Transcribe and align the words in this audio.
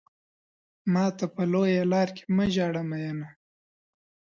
ماته 0.93 1.25
په 1.35 1.43
لويه 1.51 1.83
لار 1.91 2.09
کې 2.15 2.23
مه 2.35 2.45
ژاړه 2.53 2.81
مينه. 2.89 3.27